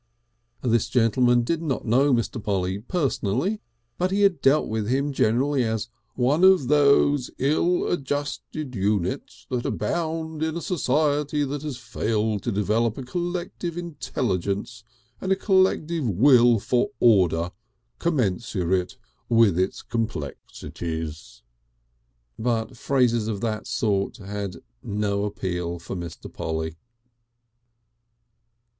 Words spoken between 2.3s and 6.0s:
Polly personally, but he had dealt with him generally as